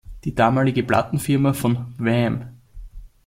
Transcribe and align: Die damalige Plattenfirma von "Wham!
Die 0.23 0.33
damalige 0.33 0.81
Plattenfirma 0.81 1.53
von 1.53 1.93
"Wham! 1.99 2.57